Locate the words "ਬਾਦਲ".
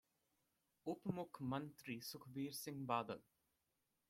2.85-3.21